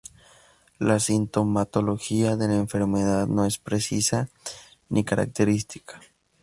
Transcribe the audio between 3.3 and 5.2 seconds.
es precisa ni